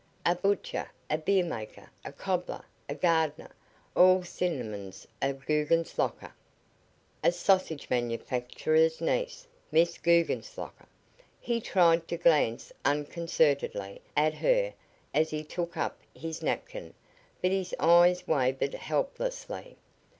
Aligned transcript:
A 0.25 0.33
butcher, 0.33 0.89
a 1.11 1.17
beer 1.19 1.43
maker, 1.43 1.91
a 2.03 2.11
cobbler, 2.11 2.65
a 2.89 2.95
gardener, 2.95 3.51
all 3.95 4.23
synonyms 4.23 5.05
of 5.21 5.45
Guggenslocker. 5.45 6.33
A 7.23 7.31
sausage 7.31 7.87
manufacturer's 7.87 8.99
niece 8.99 9.47
Miss 9.71 9.99
Guggenslocker! 9.99 10.87
He 11.39 11.61
tried 11.61 12.07
to 12.07 12.17
glance 12.17 12.73
unconcernedly 12.83 14.01
at 14.17 14.33
her 14.33 14.73
as 15.13 15.29
he 15.29 15.43
took 15.43 15.77
up 15.77 15.99
his 16.15 16.41
napkin, 16.41 16.95
but 17.39 17.51
his 17.51 17.75
eyes 17.77 18.27
wavered 18.27 18.73
helplessly. 18.73 19.77